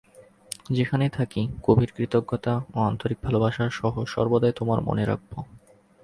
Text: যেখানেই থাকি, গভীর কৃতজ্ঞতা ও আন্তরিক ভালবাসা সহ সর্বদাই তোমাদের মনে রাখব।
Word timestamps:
যেখানেই 0.71 1.09
থাকি, 1.09 1.41
গভীর 1.61 1.89
কৃতজ্ঞতা 1.95 2.53
ও 2.75 2.77
আন্তরিক 2.81 3.17
ভালবাসা 3.23 3.65
সহ 3.69 3.93
সর্বদাই 4.05 4.53
তোমাদের 4.55 4.85
মনে 4.85 5.03
রাখব। 5.05 5.31